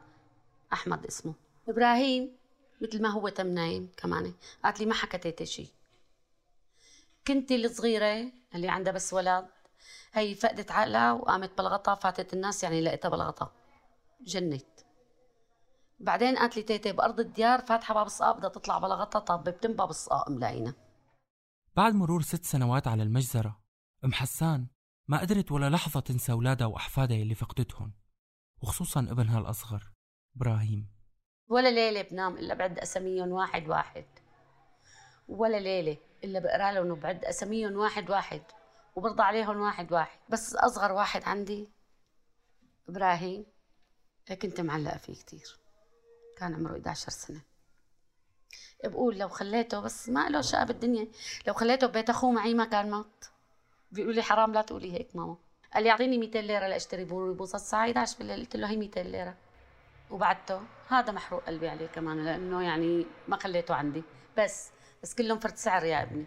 أحمد 0.72 1.06
اسمه. 1.06 1.34
إبراهيم 1.68 2.36
مثل 2.80 3.02
ما 3.02 3.08
هو 3.08 3.28
تم 3.28 3.46
نايم 3.46 3.92
كمان. 3.96 4.34
قالت 4.64 4.80
لي 4.80 4.86
ما 4.86 4.94
حكت 4.94 5.42
شيء 5.42 5.68
كنتي 7.26 7.56
الصغيرة 7.56 8.32
اللي 8.54 8.68
عندها 8.68 8.92
بس 8.92 9.12
ولد؟ 9.14 9.48
هي 10.12 10.34
فقدت 10.34 10.70
عقلها 10.70 11.12
وقامت 11.12 11.56
بالغطا 11.58 11.94
فاتت 11.94 12.34
الناس 12.34 12.62
يعني 12.62 12.80
لقيتها 12.80 13.08
بالغطا 13.08 13.52
جنت. 14.20 14.66
بعدين 16.00 16.36
قالت 16.36 16.56
لي 16.56 16.62
تيتي 16.62 16.92
بأرض 16.92 17.20
الديار 17.20 17.60
فاتحة 17.60 17.94
باب 17.94 18.06
الصقاق 18.06 18.36
بدها 18.36 18.50
تطلع 18.50 18.78
بلغطا 18.78 19.18
طب 19.18 19.44
بتم 19.44 19.72
باب 19.72 19.90
الصقاق 19.90 20.30
ملاقينا 20.30 20.74
بعد 21.76 21.94
مرور 21.94 22.22
ست 22.22 22.44
سنوات 22.44 22.88
على 22.88 23.02
المجزرة 23.02 23.60
أم 24.04 24.12
حسان 24.12 24.66
ما 25.08 25.20
قدرت 25.20 25.52
ولا 25.52 25.70
لحظة 25.70 26.00
تنسى 26.00 26.32
أولادها 26.32 26.66
وأحفادها 26.66 27.16
اللي 27.16 27.34
فقدتهم 27.34 27.92
وخصوصا 28.62 29.00
ابنها 29.00 29.38
الأصغر 29.38 29.92
إبراهيم. 30.36 30.88
ولا 31.48 31.70
ليلة 31.70 32.02
بنام 32.02 32.36
إلا 32.36 32.54
بعد 32.54 32.78
أساميهم 32.78 33.28
واحد 33.28 33.68
واحد. 33.68 34.04
ولا 35.28 35.60
ليلة 35.60 35.96
إلا 36.24 36.38
بقرأ 36.38 36.72
لهم 36.72 36.90
وبعد 36.90 37.24
أساميهم 37.24 37.76
واحد 37.76 38.10
واحد. 38.10 38.42
وبرضى 38.96 39.22
عليهم 39.22 39.60
واحد 39.60 39.92
واحد. 39.92 40.18
بس 40.28 40.54
أصغر 40.54 40.92
واحد 40.92 41.24
عندي 41.24 41.68
إبراهيم 42.88 43.46
كنت 44.42 44.60
معلقة 44.60 44.98
فيه 44.98 45.14
كتير. 45.14 45.58
كان 46.36 46.54
عمره 46.54 46.72
11 46.72 47.10
سنة. 47.10 47.40
بقول 48.84 49.18
لو 49.18 49.28
خليته 49.28 49.80
بس 49.80 50.08
ما 50.08 50.28
له 50.28 50.40
شقة 50.40 50.64
بالدنيا 50.64 51.08
لو 51.46 51.54
خليته 51.54 51.86
ببيت 51.86 52.10
أخوه 52.10 52.30
معي 52.30 52.54
ما 52.54 52.64
كان 52.64 52.90
مات. 52.90 53.24
بيقولوا 53.92 54.14
لي 54.14 54.22
حرام 54.22 54.52
لا 54.52 54.62
تقولي 54.62 54.92
هيك 54.92 55.16
ماما. 55.16 55.36
قال 55.74 55.84
لي 55.84 55.90
أعطيني 55.90 56.18
200 56.18 56.40
ليرة 56.40 56.66
لأشتري 56.66 57.04
بوصه 57.04 57.56
الساعة 57.56 57.84
11 57.84 58.18
بالليل. 58.18 58.40
قلت 58.40 58.56
له 58.56 58.70
هي 58.70 58.76
200 58.76 59.02
ليرة. 59.02 59.36
وبعته 60.10 60.62
هذا 60.88 61.12
محروق 61.12 61.44
قلبي 61.44 61.68
عليه 61.68 61.86
كمان 61.86 62.24
لأنه 62.24 62.62
يعني 62.62 63.06
ما 63.28 63.36
خليته 63.36 63.74
عندي. 63.74 64.02
بس 64.38 64.70
بس 65.02 65.14
كلهم 65.14 65.38
فرد 65.38 65.56
سعر 65.56 65.84
يا 65.84 66.02
ابني. 66.02 66.26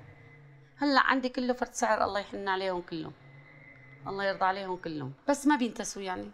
هلا 0.77 1.01
عندي 1.01 1.29
كله 1.29 1.53
فرد 1.53 1.73
سعر 1.73 2.03
الله 2.03 2.19
يحن 2.19 2.47
عليهم 2.47 2.81
كلهم. 2.81 3.13
الله 4.07 4.23
يرضى 4.23 4.45
عليهم 4.45 4.75
كلهم. 4.75 5.13
بس 5.29 5.47
ما 5.47 5.55
بينتسوا 5.55 6.01
يعني. 6.01 6.31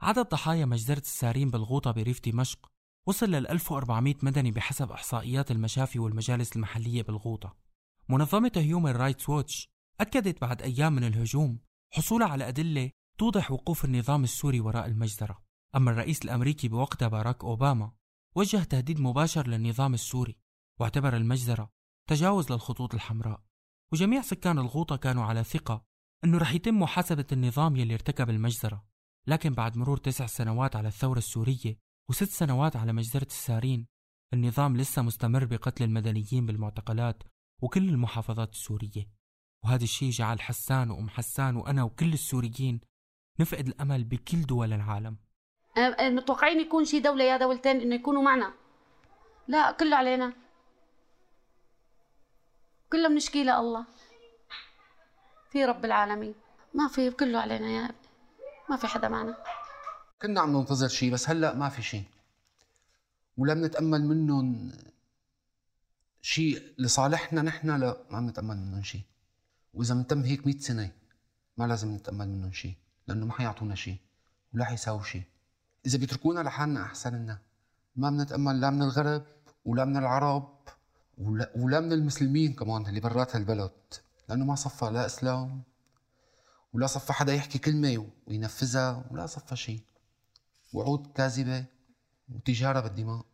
عدد 0.00 0.28
ضحايا 0.28 0.64
مجزرة 0.64 0.98
السارين 0.98 1.50
بالغوطة 1.50 1.90
بريف 1.90 2.20
دمشق 2.28 2.70
وصل 3.06 3.30
لل 3.30 3.48
1400 3.48 4.14
مدني 4.22 4.50
بحسب 4.50 4.92
إحصائيات 4.92 5.50
المشافي 5.50 5.98
والمجالس 5.98 6.56
المحلية 6.56 7.02
بالغوطة. 7.02 7.56
منظمة 8.08 8.52
هيومن 8.56 8.90
رايتس 8.90 9.28
ووتش 9.28 9.70
أكدت 10.00 10.40
بعد 10.40 10.62
أيام 10.62 10.92
من 10.92 11.04
الهجوم 11.04 11.58
حصولها 11.90 12.28
على 12.28 12.48
أدلة 12.48 12.90
توضح 13.18 13.50
وقوف 13.50 13.84
النظام 13.84 14.24
السوري 14.24 14.60
وراء 14.60 14.86
المجزرة. 14.86 15.42
أما 15.76 15.90
الرئيس 15.90 16.24
الأمريكي 16.24 16.68
بوقتها 16.68 17.08
باراك 17.08 17.44
أوباما 17.44 17.92
وجه 18.34 18.62
تهديد 18.62 19.00
مباشر 19.00 19.46
للنظام 19.46 19.94
السوري 19.94 20.36
واعتبر 20.80 21.16
المجزرة 21.16 21.70
تجاوز 22.06 22.52
للخطوط 22.52 22.94
الحمراء. 22.94 23.49
وجميع 23.92 24.22
سكان 24.22 24.58
الغوطة 24.58 24.96
كانوا 24.96 25.24
على 25.24 25.44
ثقة 25.44 25.82
أنه 26.24 26.38
رح 26.38 26.54
يتم 26.54 26.78
محاسبة 26.78 27.26
النظام 27.32 27.76
يلي 27.76 27.94
ارتكب 27.94 28.30
المجزرة. 28.30 28.84
لكن 29.26 29.52
بعد 29.52 29.76
مرور 29.76 29.96
تسع 29.96 30.26
سنوات 30.26 30.76
على 30.76 30.88
الثورة 30.88 31.18
السورية 31.18 31.78
وست 32.10 32.28
سنوات 32.28 32.76
على 32.76 32.92
مجزرة 32.92 33.26
السارين 33.26 33.86
النظام 34.32 34.76
لسه 34.76 35.02
مستمر 35.02 35.44
بقتل 35.44 35.84
المدنيين 35.84 36.46
بالمعتقلات 36.46 37.22
وكل 37.62 37.88
المحافظات 37.88 38.52
السورية. 38.52 39.08
وهذا 39.64 39.84
الشيء 39.84 40.10
جعل 40.10 40.40
حسان 40.40 40.90
وأم 40.90 41.08
حسان 41.08 41.56
وأنا 41.56 41.82
وكل 41.82 42.12
السوريين 42.12 42.80
نفقد 43.40 43.66
الأمل 43.66 44.04
بكل 44.04 44.42
دول 44.42 44.72
العالم. 44.72 45.16
متوقعين 46.00 46.60
يكون 46.60 46.84
شي 46.84 47.00
دولة 47.00 47.24
يا 47.24 47.36
دولتين 47.36 47.80
إنه 47.80 47.94
يكونوا 47.94 48.22
معنا؟ 48.22 48.52
لا 49.48 49.72
كله 49.72 49.96
علينا. 49.96 50.32
كله 52.92 53.08
بنشكي 53.08 53.42
الله. 53.42 53.84
في 55.50 55.64
رب 55.64 55.84
العالمين. 55.84 56.34
ما 56.74 56.88
في 56.88 57.10
كله 57.10 57.38
علينا 57.38 57.68
يا 57.68 57.84
ابني 57.84 57.96
ما 58.70 58.76
في 58.76 58.86
حدا 58.86 59.08
معنا. 59.08 59.36
كنا 60.22 60.40
عم 60.40 60.56
ننتظر 60.56 60.88
شيء 60.88 61.12
بس 61.12 61.30
هلأ 61.30 61.54
ما 61.54 61.68
في 61.68 61.82
شيء 61.82 62.04
ولا 63.36 63.54
بنتامل 63.54 64.04
منهم 64.04 64.72
شيء 66.22 66.74
لصالحنا 66.78 67.42
نحن 67.42 67.70
لا 67.70 67.96
ما 68.10 68.20
بنتأمل 68.20 68.56
منهم 68.56 68.82
شيء 68.82 69.02
وإذا 69.74 69.94
بنتم 69.94 70.22
هيك 70.22 70.46
100 70.46 70.58
سنة 70.58 70.90
ما 71.56 71.64
لازم 71.64 71.94
نتأمل 71.94 72.28
منهم 72.28 72.52
شيء 72.52 72.74
لأنه 73.06 73.26
ما 73.26 73.32
حيعطونا 73.32 73.74
شيء 73.74 73.96
ولا 74.54 74.64
حيساووا 74.64 75.02
شيء 75.02 75.22
إذا 75.86 75.98
بيتركونا 75.98 76.40
لحالنا 76.40 76.82
أحسن 76.82 77.14
لنا. 77.14 77.38
ما 77.96 78.10
بنتأمل 78.10 78.60
لا 78.60 78.70
من 78.70 78.82
الغرب 78.82 79.22
ولا 79.64 79.84
من 79.84 79.96
العرب. 79.96 80.58
ولا, 81.20 81.52
ولا 81.56 81.80
من 81.80 81.92
المسلمين 81.92 82.52
كمان 82.52 82.86
اللي 82.86 83.00
برات 83.00 83.36
هالبلد 83.36 83.72
لأنه 84.28 84.44
ما 84.44 84.54
صفى 84.54 84.84
لا 84.84 85.06
إسلام 85.06 85.62
ولا 86.72 86.86
صفى 86.86 87.12
حدا 87.12 87.34
يحكي 87.34 87.58
كلمة 87.58 88.10
وينفذها 88.26 89.04
ولا 89.10 89.26
صفى 89.26 89.56
شيء 89.56 89.82
وعود 90.72 91.06
كاذبة 91.06 91.66
وتجارة 92.28 92.80
بالدماء. 92.80 93.26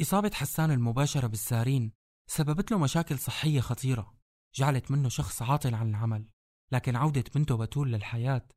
إصابة 0.00 0.30
حسان 0.34 0.70
المباشرة 0.70 1.26
بالسارين 1.26 1.92
سببت 2.26 2.70
له 2.70 2.78
مشاكل 2.78 3.18
صحية 3.18 3.60
خطيرة 3.60 4.14
جعلت 4.54 4.90
منه 4.90 5.08
شخص 5.08 5.42
عاطل 5.42 5.74
عن 5.74 5.90
العمل 5.90 6.28
لكن 6.72 6.96
عودة 6.96 7.24
بنته 7.34 7.56
بتول 7.56 7.92
للحياة 7.92 8.48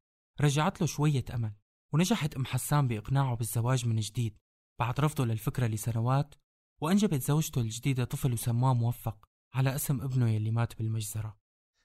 رجعت 0.42 0.82
له 0.82 0.88
شوية 0.88 1.26
أمل 1.34 1.54
ونجحت 1.94 2.36
أم 2.36 2.46
حسان 2.46 2.88
بإقناعه 2.88 3.36
بالزواج 3.36 3.88
من 3.88 4.00
جديد 4.00 4.38
بعد 4.80 5.00
رفضه 5.00 5.26
للفكرة 5.26 5.68
لسنوات 5.68 6.36
وأنجبت 6.82 7.22
زوجته 7.22 7.62
الجديدة 7.62 8.04
طفل 8.04 8.34
وسماه 8.34 8.74
موفق 8.74 9.18
على 9.54 9.76
اسم 9.76 10.02
ابنه 10.02 10.30
يلي 10.30 10.52
مات 10.52 10.78
بالمجزرة. 10.78 11.38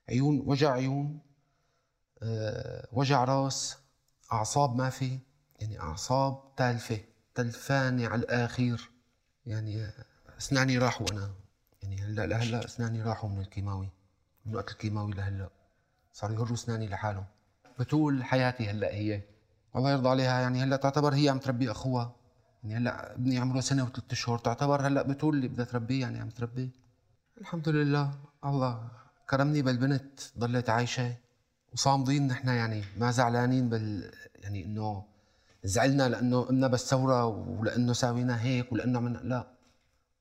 عيون 0.08 0.42
وجع 0.46 0.72
عيون 0.72 1.20
أه 2.22 2.88
وجع 2.92 3.24
راس 3.24 3.78
أعصاب 4.32 4.76
ما 4.76 4.90
في 4.90 5.18
يعني 5.60 5.80
أعصاب 5.80 6.54
تالفة 6.56 7.00
تلفانة 7.34 8.08
على 8.08 8.20
الآخير. 8.20 8.90
يعني 9.46 9.90
أسناني 10.38 10.78
راحوا 10.78 11.06
أنا. 11.12 11.34
يعني 11.82 12.02
هلا 12.02 12.26
لهلا 12.26 12.64
أسناني 12.64 13.02
راحوا 13.02 13.30
من 13.30 13.40
الكيماوي 13.40 13.88
من 14.46 14.56
وقت 14.56 14.70
الكيماوي 14.70 15.12
لهلا. 15.12 15.50
صاروا 16.12 16.36
يهروا 16.36 16.54
أسناني 16.54 16.88
لحالهم. 16.88 17.24
بتول 17.78 18.24
حياتي 18.24 18.70
هلا 18.70 18.94
هي. 18.94 19.22
الله 19.76 19.90
يرضى 19.90 20.08
عليها 20.08 20.40
يعني 20.40 20.62
هلا 20.62 20.76
تعتبر 20.76 21.14
هي 21.14 21.28
عم 21.28 21.38
تربي 21.38 21.70
أخوها. 21.70 22.16
يعني 22.70 22.82
هلأ 22.82 23.14
ابني 23.14 23.38
عمره 23.38 23.60
سنة 23.60 23.84
وثلاث 23.84 24.12
اشهر 24.12 24.38
تعتبر 24.38 24.86
هلأ 24.86 25.02
بتول 25.02 25.34
اللي 25.34 25.48
بدها 25.48 25.64
تربيه 25.64 26.00
يعني 26.00 26.20
عم 26.20 26.28
تربيه 26.28 26.68
الحمد 27.40 27.68
لله 27.68 28.10
الله 28.44 28.88
كرمني 29.30 29.62
بالبنت 29.62 30.20
ضلت 30.38 30.70
عايشة 30.70 31.16
وصامدين 31.72 32.26
نحن 32.26 32.48
يعني 32.48 32.84
ما 32.98 33.10
زعلانين 33.10 33.68
بال 33.68 34.12
يعني 34.34 34.64
إنه 34.64 35.04
زعلنا 35.64 36.08
لأنه 36.08 36.42
قمنا 36.42 36.66
بالثورة 36.66 37.26
ولأنه 37.26 37.92
ساوينا 37.92 38.42
هيك 38.42 38.72
ولأنه 38.72 38.98
عملنا 38.98 39.18
لا. 39.18 39.46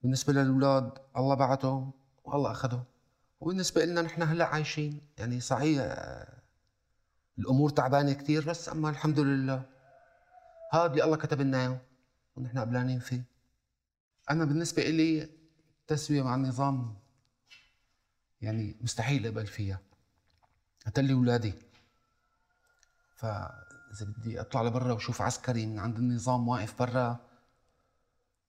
بالنسبة 0.03 0.33
للأولاد 0.33 0.91
الله 1.17 1.35
بعتهم 1.35 1.91
والله 2.23 2.51
أخذهم. 2.51 2.83
وبالنسبة 3.39 3.85
لنا 3.85 4.01
نحن 4.01 4.21
هلأ 4.21 4.45
عايشين 4.45 5.01
يعني 5.17 5.39
صحيح 5.39 5.95
الأمور 7.39 7.69
تعبانة 7.69 8.13
كثير 8.13 8.49
بس 8.49 8.69
أما 8.69 8.89
الحمد 8.89 9.19
لله. 9.19 9.61
هذا 10.73 10.85
اللي 10.85 11.03
الله 11.03 11.17
كتب 11.17 11.41
لنا 11.41 11.61
إياه. 11.61 11.77
ونحن 12.35 12.59
قبلانين 12.59 12.99
فيه. 12.99 13.23
أنا 14.29 14.45
بالنسبة 14.45 14.81
إلي 14.81 15.29
التسوية 15.81 16.23
مع 16.23 16.35
النظام 16.35 16.95
يعني 18.41 18.75
مستحيل 18.81 19.25
أقبل 19.25 19.47
فيها. 19.47 19.79
قتل 20.85 21.05
لي 21.05 21.13
أولادي. 21.13 21.53
فإذا 23.15 24.05
بدي 24.17 24.41
أطلع 24.41 24.61
لبرا 24.61 24.93
وشوف 24.93 25.21
عسكري 25.21 25.65
من 25.65 25.79
عند 25.79 25.97
النظام 25.97 26.47
واقف 26.47 26.79
برا 26.79 27.19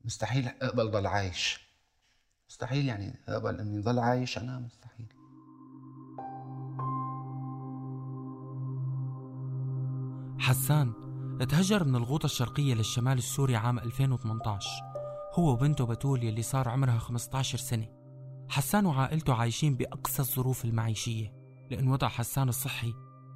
مستحيل 0.04 0.48
أقبل 0.48 0.90
ضل 0.90 1.06
عايش. 1.06 1.60
مستحيل 2.48 2.86
يعني 2.86 3.18
أقبل 3.28 3.60
إني 3.60 3.78
ضل 3.78 3.98
عايش. 3.98 4.38
أنا 4.38 4.58
مستحيل. 4.58 5.06
حسان 10.38 11.05
تهجر 11.44 11.84
من 11.84 11.96
الغوطة 11.96 12.26
الشرقية 12.26 12.74
للشمال 12.74 13.18
السوري 13.18 13.56
عام 13.56 13.78
2018 13.78 14.68
هو 15.34 15.52
وبنته 15.52 15.86
بتول 15.86 16.24
يلي 16.24 16.42
صار 16.42 16.68
عمرها 16.68 16.98
15 16.98 17.58
سنة. 17.58 17.88
حسان 18.48 18.86
وعائلته 18.86 19.34
عايشين 19.34 19.74
بأقصى 19.76 20.22
الظروف 20.22 20.64
المعيشية. 20.64 21.32
لأن 21.70 21.88
وضع 21.88 22.08
حسان 22.08 22.48
الصحي 22.48 22.94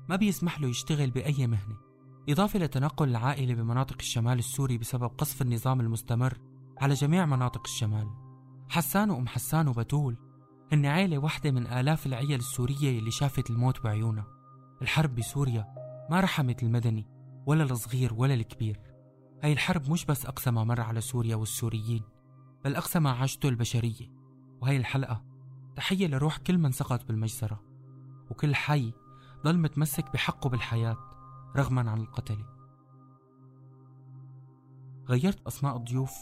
ما 0.09 0.17
بيسمح 0.17 0.61
له 0.61 0.69
يشتغل 0.69 1.11
بأي 1.11 1.47
مهنة. 1.47 1.77
إضافة 2.29 2.59
لتنقل 2.59 3.09
العائلة 3.09 3.55
بمناطق 3.55 3.97
الشمال 4.01 4.39
السوري 4.39 4.79
بسبب 4.79 5.11
قصف 5.19 5.43
النظام 5.43 5.81
المستمر 5.81 6.39
على 6.79 6.95
جميع 6.95 7.27
مناطق 7.27 7.63
الشمال. 7.65 8.09
حسان 8.69 9.11
وأم 9.11 9.29
حسان 9.29 9.69
وبتول 9.69 10.17
هن 10.73 10.87
عيلة 10.87 11.19
واحدة 11.19 11.51
من 11.51 11.67
آلاف 11.67 12.07
العيال 12.07 12.39
السورية 12.39 12.99
اللي 12.99 13.11
شافت 13.11 13.51
الموت 13.51 13.85
بعيونها. 13.85 14.27
الحرب 14.83 15.15
بسوريا 15.15 15.67
ما 16.11 16.21
رحمت 16.21 16.63
المدني. 16.63 17.20
ولا 17.47 17.65
الصغير 17.65 18.15
ولا 18.15 18.35
الكبير. 18.35 18.81
هاي 19.43 19.53
الحرب 19.53 19.91
مش 19.91 20.05
بس 20.05 20.27
أقصى 20.27 20.51
ما 20.51 20.65
مر 20.65 20.81
على 20.81 21.01
سوريا 21.01 21.37
والسوريين 21.37 22.03
بل 22.65 22.77
أقصى 22.77 23.01
ما 23.01 23.11
عاشته 23.11 23.49
البشرية. 23.49 24.13
وهي 24.61 24.77
الحلقة 24.77 25.25
تحية 25.77 26.07
لروح 26.07 26.37
كل 26.37 26.59
من 26.59 26.73
سقط 26.73 27.05
بالمجزرة 27.09 27.63
وكل 28.31 28.55
حي 28.55 28.93
ضل 29.45 29.59
متمسك 29.59 30.13
بحقه 30.13 30.51
بالحياة 30.51 30.97
رغما 31.57 31.91
عن 31.91 32.01
القتل. 32.01 32.45
غيرت 35.09 35.47
أسماء 35.47 35.77
الضيوف 35.77 36.13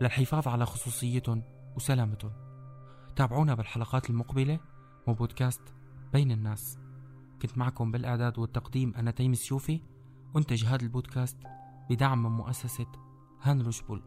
للحفاظ 0.00 0.48
على 0.48 0.66
خصوصيتهم 0.66 1.42
وسلامتهم 1.76 2.32
تابعونا 3.16 3.54
بالحلقات 3.54 4.10
المقبلة 4.10 4.60
وبودكاست 5.06 5.74
بين 6.12 6.30
الناس. 6.30 6.78
كنت 7.42 7.58
معكم 7.58 7.90
بالإعداد 7.90 8.38
والتقديم 8.38 8.94
أنا 8.94 9.10
تيم 9.10 9.32
السيوفي. 9.32 9.80
أنتج 10.36 10.64
هذا 10.64 10.82
البودكاست 10.82 11.36
بدعم 11.90 12.22
من 12.22 12.30
مؤسسة 12.30 12.86
هاينريش 13.42 13.82
بول 13.82 14.02